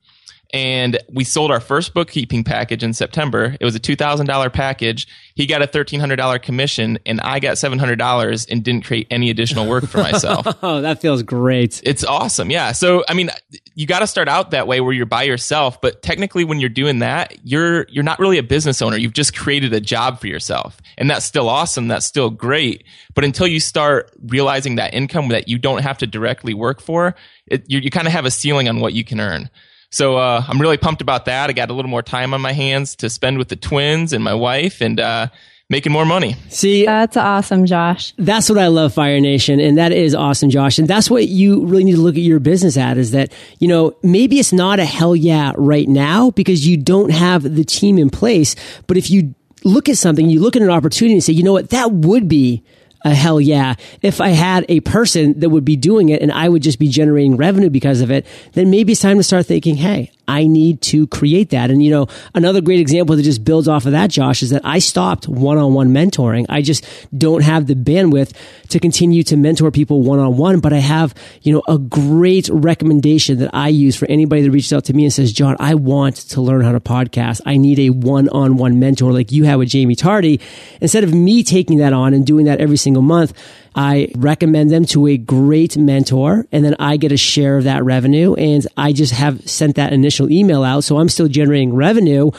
[0.52, 3.56] and we sold our first bookkeeping package in September.
[3.58, 5.08] It was a $2,000 package.
[5.34, 9.86] He got a $1,300 commission and I got $700 and didn't create any additional work
[9.86, 10.46] for myself.
[10.62, 11.80] oh, that feels great.
[11.84, 12.50] It's awesome.
[12.50, 12.72] Yeah.
[12.72, 13.30] So, I mean,
[13.74, 16.68] you got to start out that way where you're by yourself, but technically when you're
[16.68, 18.98] doing that, you're, you're not really a business owner.
[18.98, 21.88] You've just created a job for yourself and that's still awesome.
[21.88, 22.84] That's still great.
[23.14, 27.14] But until you start realizing that income that you don't have to directly work for,
[27.46, 29.48] it, you, you kind of have a ceiling on what you can earn.
[29.92, 31.50] So uh, I'm really pumped about that.
[31.50, 34.24] I got a little more time on my hands to spend with the twins and
[34.24, 35.28] my wife, and uh,
[35.68, 36.36] making more money.
[36.48, 38.12] See, that's awesome, Josh.
[38.18, 40.78] That's what I love, Fire Nation, and that is awesome, Josh.
[40.78, 43.68] And that's what you really need to look at your business at is that you
[43.68, 47.98] know maybe it's not a hell yeah right now because you don't have the team
[47.98, 49.34] in place, but if you
[49.64, 52.28] look at something, you look at an opportunity and say, you know what, that would
[52.28, 52.64] be
[53.04, 53.74] a hell yeah.
[54.00, 56.88] If I had a person that would be doing it and I would just be
[56.88, 60.80] generating revenue because of it, then maybe it's time to start thinking, hey, I need
[60.82, 61.70] to create that.
[61.70, 64.62] And you know, another great example that just builds off of that, Josh, is that
[64.64, 66.46] I stopped one-on-one mentoring.
[66.48, 66.84] I just
[67.16, 68.32] don't have the bandwidth
[68.68, 73.50] to continue to mentor people one-on-one, but I have, you know, a great recommendation that
[73.52, 76.40] I use for anybody that reaches out to me and says, John, I want to
[76.40, 77.40] learn how to podcast.
[77.44, 80.40] I need a one-on-one mentor like you have with Jaime Tardy.
[80.80, 83.32] Instead of me taking that on and doing that every single month,
[83.74, 87.84] I recommend them to a great mentor and then I get a share of that
[87.84, 88.34] revenue.
[88.34, 90.84] And I just have sent that initial email out.
[90.84, 92.30] So I'm still generating revenue,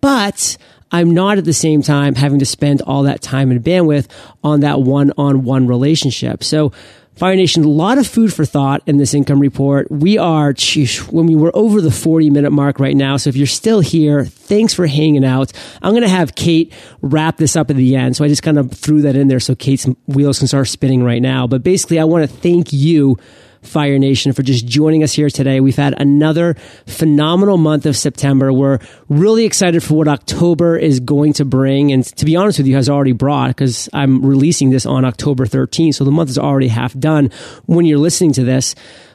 [0.00, 0.56] but
[0.92, 4.08] I'm not at the same time having to spend all that time and bandwidth
[4.42, 6.44] on that one on one relationship.
[6.44, 6.72] So
[7.16, 9.88] Fire Nation, a lot of food for thought in this income report.
[9.90, 13.16] We are, geez, when we were over the 40 minute mark right now.
[13.16, 15.52] So if you're still here, thanks for hanging out.
[15.80, 18.16] I'm going to have Kate wrap this up at the end.
[18.16, 21.04] So I just kind of threw that in there so Kate's wheels can start spinning
[21.04, 21.46] right now.
[21.46, 23.16] But basically, I want to thank you
[23.64, 25.60] Fire Nation, for just joining us here today.
[25.60, 26.54] We've had another
[26.86, 28.52] phenomenal month of September.
[28.52, 31.92] We're really excited for what October is going to bring.
[31.92, 35.46] And to be honest with you, has already brought because I'm releasing this on October
[35.46, 35.94] 13th.
[35.94, 37.30] So the month is already half done
[37.66, 38.74] when you're listening to this.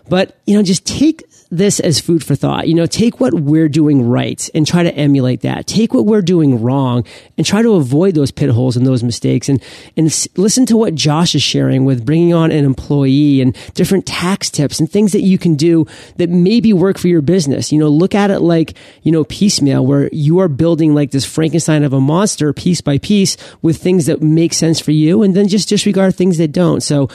[0.09, 2.67] But, you know, just take this as food for thought.
[2.67, 5.65] You know, take what we're doing right and try to emulate that.
[5.65, 7.05] Take what we're doing wrong
[7.37, 9.61] and try to avoid those pit holes and those mistakes and,
[9.97, 10.05] and
[10.37, 14.79] listen to what Josh is sharing with bringing on an employee and different tax tips
[14.79, 15.87] and things that you can do
[16.17, 17.71] that maybe work for your business.
[17.71, 21.25] You know, look at it like, you know, piecemeal where you are building like this
[21.25, 25.35] Frankenstein of a monster piece by piece with things that make sense for you and
[25.35, 26.81] then just disregard things that don't.
[26.81, 27.09] So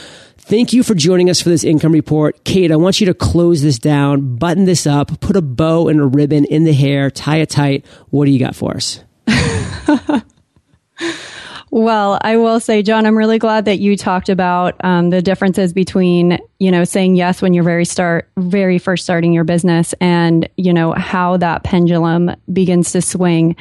[0.47, 2.43] Thank you for joining us for this income report.
[2.43, 5.99] Kate, I want you to close this down, button this up, put a bow and
[5.99, 7.83] a ribbon in the hair, tie it tight.
[8.11, 8.99] What do you got for us?
[11.71, 15.73] well, I will say, John, I'm really glad that you talked about um, the differences
[15.73, 20.47] between, you know, saying yes when you're very start, very first starting your business, and
[20.57, 23.55] you know how that pendulum begins to swing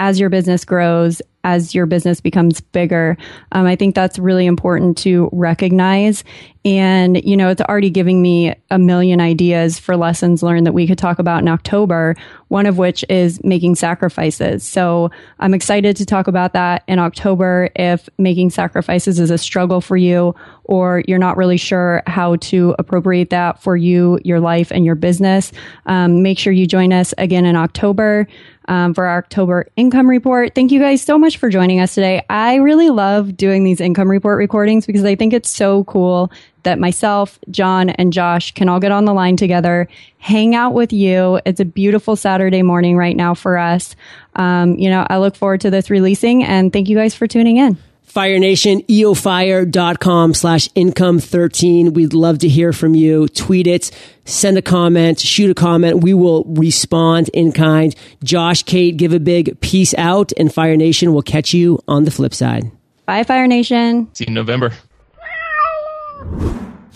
[0.00, 3.16] as your business grows as your business becomes bigger.
[3.52, 6.24] Um, I think that's really important to recognize.
[6.64, 10.86] And, you know, it's already giving me a million ideas for lessons learned that we
[10.86, 12.16] could talk about in October,
[12.54, 14.62] one of which is making sacrifices.
[14.62, 19.80] So I'm excited to talk about that in October if making sacrifices is a struggle
[19.80, 24.70] for you or you're not really sure how to appropriate that for you, your life,
[24.70, 25.50] and your business.
[25.86, 28.28] Um, make sure you join us again in October
[28.68, 30.54] um, for our October income report.
[30.54, 32.24] Thank you guys so much for joining us today.
[32.30, 36.30] I really love doing these income report recordings because I think it's so cool
[36.64, 39.88] that myself, John, and Josh can all get on the line together,
[40.18, 41.40] hang out with you.
[41.46, 43.96] It's a beautiful Saturday morning right now for us.
[44.34, 47.56] Um, you know, I look forward to this releasing and thank you guys for tuning
[47.56, 47.78] in.
[48.14, 51.94] Fire Nation, eofire.com slash income 13.
[51.94, 53.26] We'd love to hear from you.
[53.26, 53.90] Tweet it,
[54.24, 56.04] send a comment, shoot a comment.
[56.04, 57.92] We will respond in kind.
[58.22, 62.12] Josh, Kate, give a big peace out and Fire Nation will catch you on the
[62.12, 62.70] flip side.
[63.04, 64.08] Bye, Fire Nation.
[64.14, 64.72] See you in November.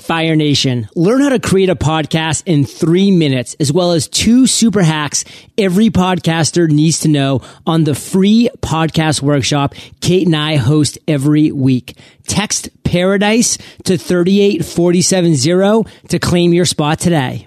[0.09, 0.89] Fire Nation.
[0.95, 5.23] Learn how to create a podcast in three minutes, as well as two super hacks
[5.59, 11.53] every podcaster needs to know on the free podcast workshop Kate and I host every
[11.53, 11.99] week.
[12.27, 17.47] Text paradise to 38470 to claim your spot today.